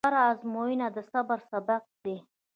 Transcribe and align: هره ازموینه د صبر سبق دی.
هره 0.05 0.21
ازموینه 0.31 0.87
د 0.95 0.97
صبر 1.11 1.39
سبق 1.51 1.83
دی. 2.03 2.17